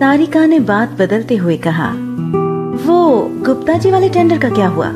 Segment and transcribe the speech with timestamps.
[0.00, 1.88] तारिका ने बात बदलते हुए कहा,
[2.86, 4.88] वो गुप्ता जी वाले टेंडर का क्या हुआ?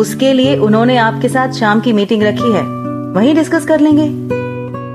[0.00, 2.62] उसके लिए उन्होंने आपके साथ शाम की मीटिंग रखी है।
[3.14, 4.04] वहीं डिस्कस कर लेंगे।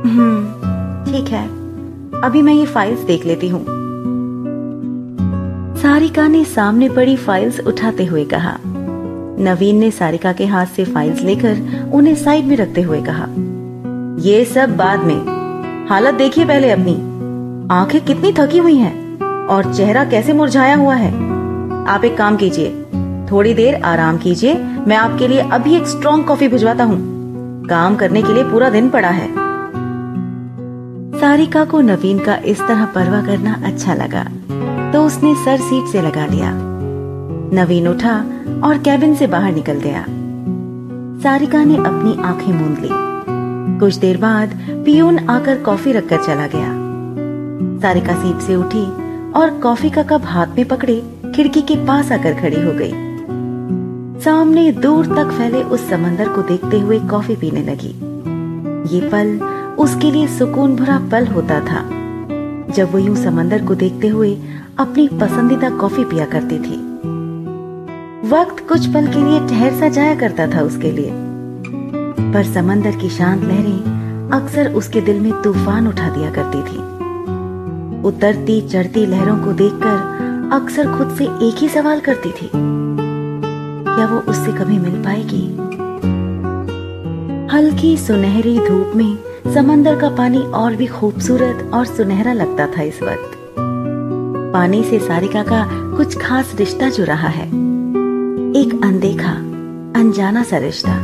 [0.10, 1.44] हम्म ठीक है।
[2.22, 3.66] अभी मैं ये फाइल्स देख लेती हूँ।
[5.78, 8.58] सारिका ने सामने पड़ी फाइल्स उठाते हुए कहा।
[9.40, 13.28] नवीन ने सारिका के हाथ से फाइल्स लेकर उन्हें साइड में रखते हुए कहा,
[14.22, 17.07] ये सब बाद में। हालत देखिए पहले अपनी।
[17.72, 21.10] आँखें कितनी थकी हुई हैं और चेहरा कैसे मुरझाया हुआ है।
[21.88, 22.70] आप एक काम कीजिए,
[23.32, 24.54] थोड़ी देर आराम कीजिए,
[24.88, 26.98] मैं आपके लिए अभी एक स्ट्रॉन्ग कॉफ़ी भिजवाता हूँ।
[27.68, 29.28] काम करने के लिए पूरा दिन पड़ा है।
[31.20, 34.24] सारिका को नवीन का इस तरह परवाह करना अच्छा लगा
[34.94, 36.52] तो उसने सर सीट से लगा लिया।
[37.54, 38.16] नवीन उठा
[38.64, 40.06] और कैबिन से बाहर निकल गया।
[41.24, 42.90] सारिका ने अपनी आँखें मूंद ली।
[43.80, 46.77] कुछ देर बाद पियून आकर कॉफ़ी रखकर चला गया।
[47.82, 48.86] सारिका सीट से उठी
[49.32, 51.02] और कॉफ़ी का कप हाथ में पकड़े
[51.36, 52.92] खिड़की के पास आकर खड़ी हो गई।
[54.22, 57.94] सामने दूर तक फैले उस समंदर को देखते हुए कॉफ़ी पीने लगी।
[58.96, 59.40] ये पल
[59.80, 61.84] उसके लिए सुकून भरा पल होता था।
[62.74, 64.34] जब वो यूँ समंदर को देखते हुए
[64.78, 66.82] अपनी पसंदीदा कॉफ़ी पिया करती थी।
[68.30, 71.12] वक्त कुछ पल के लिए ठहर सा जाया करता था उसके लिए।
[72.34, 76.97] पर समंदर की शांत लहरें अक्सर उसके दिल में तूफ़ान उठा दिया करती थी।
[78.08, 84.20] उतरती चढ़ती लहरों को देखकर अक्सर खुद से एक ही सवाल करती थी, क्या वो
[84.22, 85.46] उससे कभी मिल पाएगी?
[87.48, 89.18] हल्की सुनहरी धूप में
[89.54, 93.32] समंदर का पानी और भी खूबसूरत और सुनहरा लगता था इस वक्त।
[94.54, 95.66] पानी से सारिका का
[95.98, 97.48] कुछ खास रिश्ता जो रहा है।
[98.56, 99.32] एक अनदेखा,
[100.00, 100.98] अनजाना सा रिश्ता,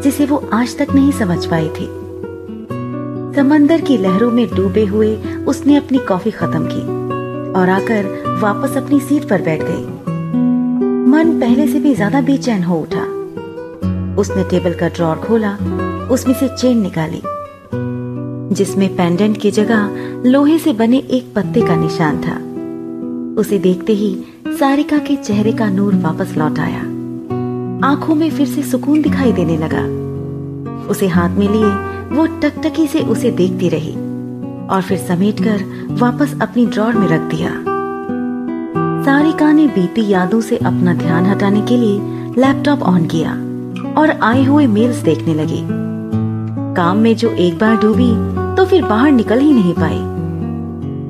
[0.00, 1.88] जिसे वो आज तक नहीं समझ पाई थी।
[3.36, 5.14] समंदर की लहरों में डूबे हुए
[5.46, 6.82] उसने अपनी कॉफ़ी खत्म की
[7.60, 8.06] और आकर
[8.42, 9.84] वापस अपनी सीट पर बैठ गई।
[11.10, 13.02] मन पहले से भी ज़्यादा बेचैन हो उठा।
[14.20, 15.52] उसने टेबल का ड्रॉर खोला,
[16.10, 17.20] उसमें से चेन निकाली,
[18.54, 19.88] जिसमें पेंडेंट की जगह
[20.26, 22.36] लोहे से बने एक पत्ते का निशान था।
[23.40, 24.14] उसे देखते ही
[24.58, 26.80] सारिका के चेहरे का नूर वापस लौट आया।
[27.88, 29.82] आँखों में फिर से सुकून दिखाई देने लगा।
[30.88, 31.72] उसे हाथ में लिए
[32.12, 33.94] वो टकटकी से उसे देखती रही
[34.66, 35.64] और फिर समेटकर
[36.00, 37.50] वापस अपनी ड्रॉर में रख दिया।
[39.04, 41.98] सारिका ने बीती यादों से अपना ध्यान हटाने के लिए
[42.38, 43.32] लैपटॉप ऑन किया
[44.00, 45.60] और आए हुए मेल्स देखने लगी।
[46.76, 48.12] काम में जो एक बार डूबी
[48.56, 49.98] तो फिर बाहर निकल ही नहीं पाई।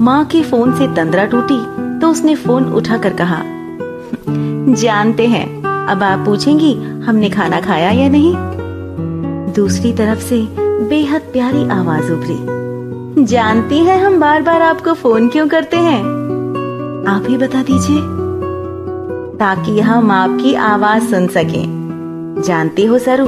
[0.05, 1.59] माँ के फ़ोन से तंद्रा टूटी
[2.01, 3.41] तो उसने फ़ोन उठाकर कहा,
[4.75, 5.47] जानते हैं,
[5.87, 6.73] अब आप पूछेंगी
[7.07, 8.35] हमने खाना खाया या नहीं?
[9.55, 10.41] दूसरी तरफ़ से
[10.81, 12.37] बेहद प्यारी आवाज़ उभरी
[13.25, 16.01] जानती हैं हम बार बार आपको फ़ोन क्यों करते हैं?
[17.09, 18.01] आप ही बता दीजिए।
[19.39, 21.65] ताकि हम आपकी आवाज़ सुन सकें।
[22.47, 23.27] जानती हो सरू,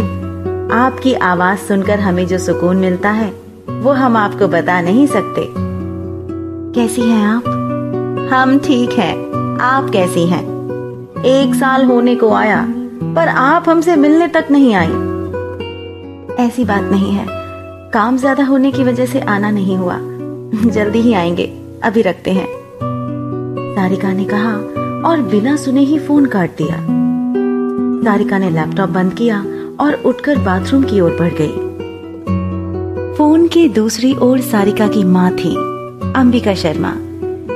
[0.75, 3.33] आपकी आवाज़ सुनकर हमें जो सुकून मिलता है,
[3.71, 5.53] वो हम आपको बता नहीं सकते।
[6.75, 7.43] कैसी हैं आप?
[8.33, 9.17] हम ठीक हैं।
[9.61, 10.45] आप कैसी हैं?
[11.25, 12.67] एक साल होने को आया,
[13.03, 15.17] पर आप हमसे मिलने तक नहीं आई।
[16.47, 17.36] ऐसी बात नहीं है।
[17.97, 19.99] काम ज़्यादा होने की वजह से आना नहीं हुआ।
[20.71, 21.45] जल्दी ही आएँगे।
[21.83, 22.47] अभी रखते हैं।
[23.77, 24.53] सारिका ने कहा
[25.11, 26.77] और बिना सुने ही फ़ोन काट दिया।
[28.05, 29.41] सारिका ने लैपटॉप बंद किया
[29.81, 31.53] और उठकर बाथरूम की ओर बढ़ गई।
[33.17, 35.57] फ़ोन की दूसरी ओर सारिका की माँ थी,
[36.13, 36.95] अंबिका शर्मा,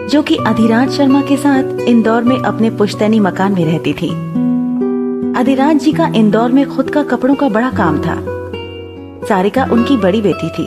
[0.09, 4.11] जो कि अधिराज शर्मा के साथ इंदौर में अपने पुश्तैनी मकान में रहती थी।
[5.41, 8.40] अधिराज जी का इंदौर में खुद का कपड़ों का बड़ा काम था।
[9.31, 10.67] सारिका उनकी बड़ी बेटी थी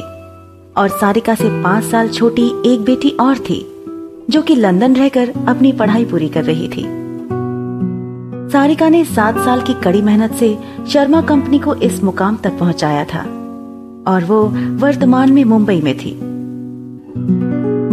[0.78, 3.60] और सारिका से पाँच साल छोटी एक बेटी और थी,
[4.30, 6.84] जो कि लंदन रहकर अपनी पढ़ाई पूरी कर रही थी।
[8.54, 10.58] सारिका ने सात साल की कड़ी मेहनत से
[10.90, 13.24] शर्मा कंपनी को इस मुकाम तक पहुँचाया था
[14.08, 14.42] और वो
[14.80, 16.16] वर्तमान में मुंबई में थी।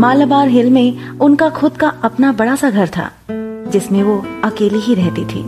[0.01, 4.95] मालाबार हिल में उनका खुद का अपना बड़ा सा घर था, जिसमें वो अकेली ही
[4.95, 5.45] रहती थी।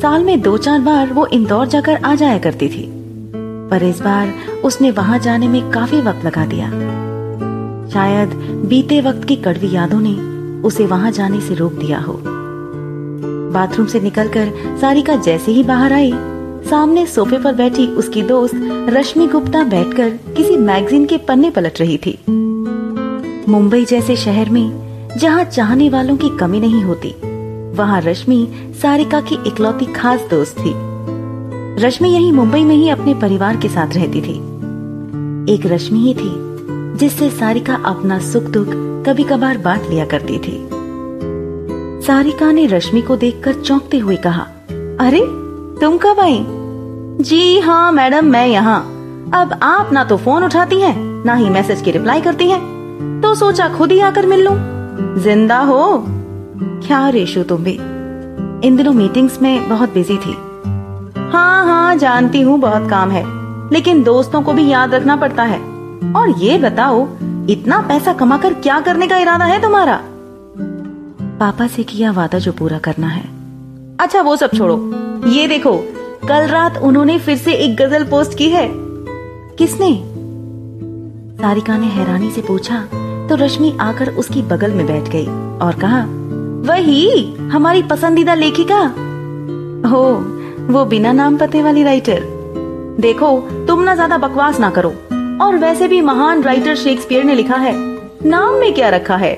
[0.00, 3.01] साल में दो चार बार वो इंदौर जाकर आ जाया करती थी।
[3.72, 4.32] पर इस बार
[4.64, 6.66] उसने वहाँ जाने में काफ़ी वक्त लगा दिया।
[7.92, 8.34] शायद
[8.68, 10.12] बीते वक्त की कड़वी यादों ने
[10.62, 12.18] उसे वहाँ जाने से रोक दिया हो।
[13.54, 16.12] बाथरूम से निकलकर सारिका जैसे ही बाहर आई,
[16.70, 18.54] सामने सोफे पर बैठी उसकी दोस्त
[18.90, 22.18] रश्मि गुप्ता बैठकर किसी मैगजीन के पन्ने पलट रही थी।
[23.48, 27.14] मुंबई जैसे शहर में जहाँ चाहने वालों की कमी नहीं होती,
[27.76, 28.46] वहाँ रश्मि
[28.82, 30.91] सारिका की इकलौती खास दोस्त थी।
[31.78, 34.52] रश्मि यही मुंबई में ही अपने परिवार के साथ रहती थी।
[35.54, 36.32] एक रश्मि ही थी,
[36.98, 38.66] जिससे सारिका अपना सुख दुख
[39.06, 40.68] कभी कभार बांट लिया करती थी।
[42.06, 44.42] सारिका ने रश्मि को देखकर चौंकते हुए कहा,
[45.00, 45.20] अरे,
[45.80, 46.44] तुम कब आई?
[47.24, 48.80] जी हाँ मैडम, मैं यहाँ।
[49.34, 52.60] अब आप ना तो फ़ोन उठाती हैं, ना ही मैसेज की रिप्लाई करती हैं।
[53.20, 54.54] तो सोचा खुद ही आकर मिल लूँ।
[55.18, 56.04] ज़िंदा हो?
[56.86, 57.74] क्या रेशु तुम भी?
[58.68, 60.51] इन दिनों मीटिंग्स में बहुत बिज़ी थी।
[61.32, 63.24] हाँ हाँ जानती हूँ, बहुत काम है।
[63.72, 65.58] लेकिन दोस्तों को भी याद रखना पड़ता है।
[66.12, 67.08] और ये बताओ,
[67.50, 70.00] इतना पैसा कमाकर क्या करने का इरादा है तुम्हारा?
[71.40, 73.24] पापा से किया वादा जो पूरा करना है।
[74.00, 74.92] अच्छा वो सब छोड़ो।
[75.28, 75.76] ये देखो,
[76.28, 78.68] कल रात उन्होंने फिर से एक गज़ल पोस्ट की है।
[79.56, 80.04] किसने?
[81.42, 82.80] सारिका ने हैरानी से पूछा
[83.28, 85.26] तो रश्मि आकर उसकी बगल में बैठ गई
[85.58, 86.04] और कहा,
[86.72, 88.80] वही, हमारी पसंदीदा लेखिका?
[89.88, 90.38] हो
[90.70, 92.40] वो बिना नाम पते वाली राइटर
[93.00, 94.88] देखो, तुम ना ज़्यादा बकवास ना करो।
[95.40, 97.72] और वैसे भी महान राइटर शेक्सपियर ने लिखा है।
[98.26, 99.32] नाम में क्या रखा है?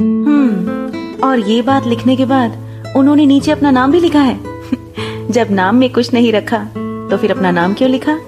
[0.00, 4.38] हम्म और ये बात लिखने के बाद उन्होंने नीचे अपना नाम भी लिखा है।
[5.30, 6.58] जब नाम में कुछ नहीं रखा
[7.10, 8.18] तो फिर अपना नाम क्यों लिखा?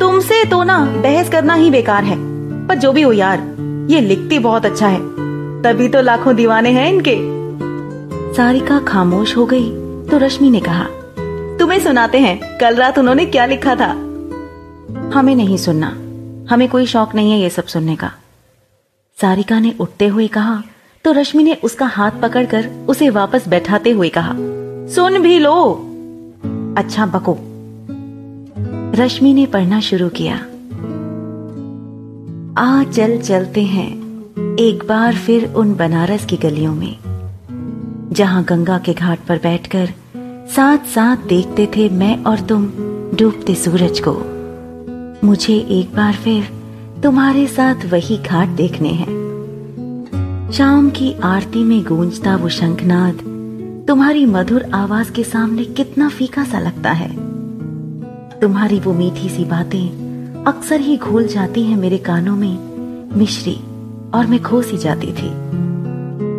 [0.00, 2.16] तुमसे तो ना बहस करना ही बेकार है।
[2.68, 3.46] पर जो भी हो यार,
[3.90, 5.00] ये लिखती बहुत अच्छा है।
[5.62, 7.16] तभी तो लाखों दीवाने हैं इनके।
[8.34, 9.70] सारिका खामोश हो गई
[10.06, 10.86] तो रश्मि ने कहा
[11.60, 13.90] तुम्हें सुनाते हैं। कल रात उन्होंने क्या लिखा था?
[15.14, 15.88] हमें नहीं सुनना।
[16.54, 18.12] हमें कोई शौक नहीं है ये सब सुनने का।
[19.18, 20.62] सारिका ने उठते हुए कहा
[21.04, 24.32] तो रश्मि ने उसका हाथ पकड़कर उसे वापस बैठाते हुए कहा,
[24.94, 25.54] सुन भी लो।
[26.78, 27.36] अच्छा बको।
[28.94, 30.36] रश्मि ने पढ़ना शुरू किया।
[32.58, 33.88] आ, चल, चलते हैं।
[34.56, 36.96] एक बार फिर उन बनारस की गलियों में,
[38.12, 39.92] जहाँ गंगा के घाट पर बैठकर
[40.56, 42.66] साथ साथ देखते थे मैं और तुम
[43.14, 44.12] डूबते सूरज को।
[45.26, 46.48] मुझे एक बार फिर
[47.02, 53.14] तुम्हारे साथ वही घाट देखने हैं। शाम की आरती में गूंजता वो शंखनाद,
[53.88, 57.08] तुम्हारी मधुर आवाज़ के सामने कितना फीका सा लगता है।
[58.40, 62.58] तुम्हारी वो मीठी सी बातें अक्सर ही घोल जाती हैं मेरे कानों में,
[63.18, 63.54] मिश्री
[64.14, 65.30] और मैं खो सी जाती थी।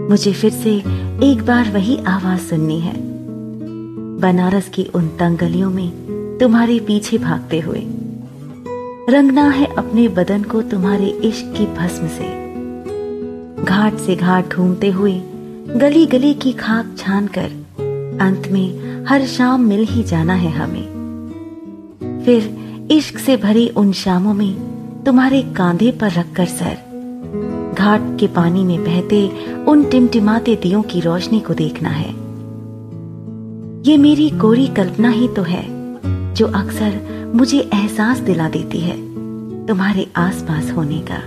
[0.10, 0.76] मुझे फिर से
[1.24, 3.11] एक बार वही आवाज़ सुननी है।
[4.22, 7.82] बनारस की उन तंग गलियों में तुम्हारे पीछे भागते हुए।
[9.10, 12.30] रंगना है अपने बदन को तुम्हारे इश्क की भस्म से।
[13.66, 15.22] घाट से घाट घूमते हुए
[15.76, 17.50] गली गली की खाक छान कर
[18.22, 24.34] अंत में हर शाम मिल ही जाना है हमें। फिर इश्क से भरी उन शामों
[24.34, 26.78] में तुम्हारे कांधे पर रखकर सर।
[27.78, 29.28] घाट के पानी में बहते
[29.64, 32.21] उन टिमटिमाते दियों की रोशनी को देखना है।
[33.82, 35.64] ये मेरी कोरी कल्पना ही तो है,
[36.34, 38.96] जो अक्सर मुझे एहसास दिला देती है
[39.68, 41.18] तुम्हारे आसपास होने का।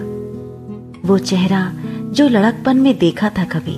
[1.09, 1.63] वो चेहरा
[2.11, 3.75] जो लड़कपन में देखा था कभी,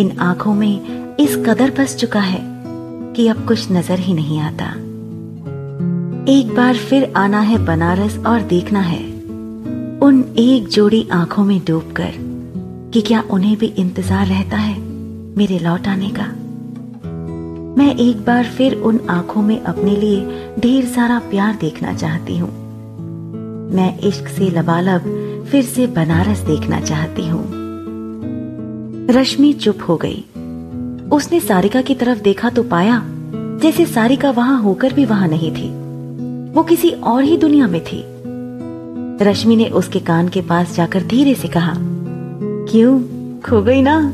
[0.00, 2.40] इन आँखों में इस कदर बस चुका है
[3.14, 4.66] कि अब कुछ नज़र ही नहीं आता।
[6.32, 9.02] एक बार फिर आना है बनारस और देखना है,
[10.00, 12.12] उन एक जोड़ी आँखों में डूबकर
[12.92, 14.78] कि क्या उन्हें भी इंतज़ार रहता है
[15.36, 16.28] मेरे लौट आने का।
[17.78, 22.50] मैं एक बार फिर उन आँखों में अपने लिए ढेर सारा प्यार देखना चाहती हूँ।
[23.74, 25.02] मैं इश्क से लबालब
[25.50, 27.44] फिर से बनारस देखना चाहती हूँ।
[29.10, 30.24] रश्मि चुप हो गई।
[31.12, 33.02] उसने सारिका की तरफ़ देखा तो पाया,
[33.62, 35.68] जैसे सारिका वहाँ होकर भी वहाँ नहीं थी।
[36.52, 38.04] वो किसी और ही दुनिया में थी।
[39.24, 41.74] रश्मि ने उसके कान के पास जाकर धीरे से कहा,
[42.70, 43.00] क्यों?
[43.40, 44.12] खो गई ना?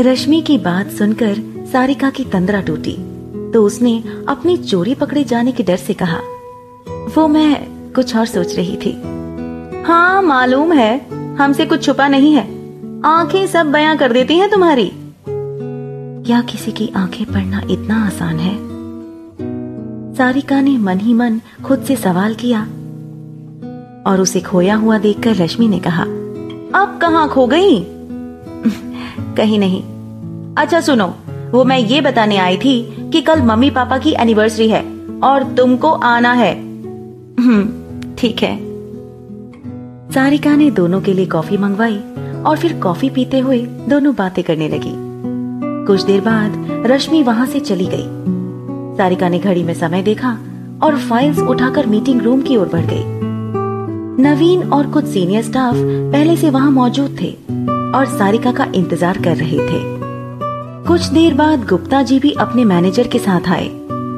[0.00, 1.38] रश्मि की बात सुनकर
[1.72, 2.96] सारिका की तंद्रा टूटी
[3.52, 6.18] तो उसने अपनी चोरी पकड़े जाने के डर से कहा,
[7.16, 8.92] वो मैं कुछ और सोच रही थी।
[9.86, 12.44] हाँ मालूम है, हमसे कुछ छुपा नहीं है।
[13.04, 14.90] आँखें सब बयां कर देती हैं तुम्हारी।
[16.26, 18.54] क्या किसी की आँखें पढ़ना इतना आसान है?
[20.14, 22.62] सारिका ने मन ही मन खुद से सवाल किया,
[24.06, 26.02] और उसे खोया हुआ देखकर रश्मि ने कहा,
[26.82, 27.80] अब कहा खो गई?
[29.36, 29.82] कहीं नहीं।
[30.58, 31.14] अच्छा सुनो
[31.52, 32.80] वो मैं ये बताने आई थी
[33.12, 34.82] कि कल मम्मी पापा की एनिवर्सरी है
[35.22, 38.56] और तुमको आना है। हम्म, ठीक है।
[40.14, 41.98] सारिका ने दोनों के लिए कॉफ़ी मंगवाई
[42.46, 44.92] और फिर कॉफ़ी पीते हुए दोनों बातें करने लगी।
[45.86, 48.06] कुछ देर बाद रश्मि वहाँ से चली गई।
[48.96, 50.38] सारिका ने घड़ी में समय देखा
[50.82, 53.04] और फाइल्स उठाकर मीटिंग रूम की ओर बढ़ गई।
[54.22, 57.32] नवीन और कुछ सीनियर स्टाफ पहले से वहाँ मौजूद थे
[57.94, 59.99] और सारिका का इंतज़ार कर रहे थे।
[60.90, 63.68] कुछ देर बाद गुप्ता जी भी अपने मैनेजर के साथ आए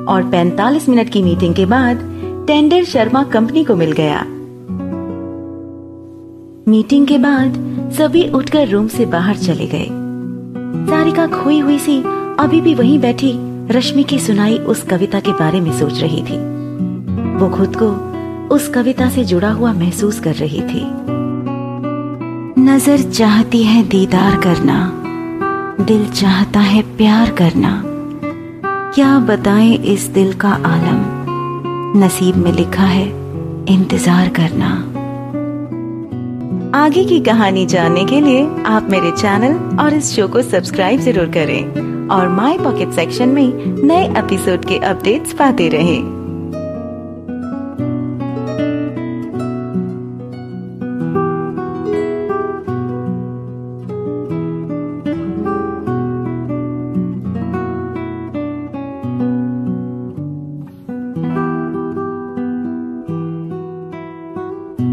[0.08, 1.96] और 45 मिनट की मीटिंग के बाद
[2.46, 4.22] टेंडर शर्मा कंपनी को मिल गया।
[6.68, 7.54] मीटिंग के बाद
[7.92, 9.86] सभी उठकर रूम से बाहर चले गए।
[10.90, 12.02] सारिका खोई हुई सी
[12.38, 13.32] अभी भी वहीं बैठी
[13.70, 16.38] रश्मि की सुनाई उस कविता के बारे में सोच रही थी।
[17.38, 17.90] वो खुद को
[18.54, 20.86] उस कविता से जुड़ा हुआ महसूस कर रही थी।
[22.62, 25.01] नज़र चाहती है दीदार करना।
[25.80, 27.82] दिल चाहता है प्यार करना।
[28.94, 31.00] क्या बताएँ इस दिल का आलम?
[32.04, 33.06] नसीब में लिखा है,
[33.68, 34.68] इंतज़ार करना।
[36.78, 41.26] आगे की कहानी जानने के लिए आप मेरे चैनल और इस शो को सब्सक्राइब ज़रूर
[41.26, 46.21] करें और माई पॉकेट सेक्शन में नए एपिसोड के अपडेट्स पाते रहें।